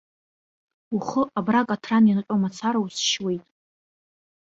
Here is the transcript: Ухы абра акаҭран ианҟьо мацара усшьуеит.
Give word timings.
Ухы 0.95 1.21
абра 1.37 1.59
акаҭран 1.63 2.05
ианҟьо 2.07 2.35
мацара 2.41 2.79
усшьуеит. 2.83 3.43